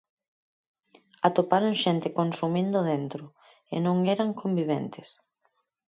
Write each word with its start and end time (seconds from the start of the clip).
Atoparon 1.27 1.73
xente 1.83 2.15
consumindo 2.19 2.79
dentro, 2.91 3.23
e 3.73 3.75
non 3.85 3.97
eran 4.13 4.29
conviventes. 4.41 5.09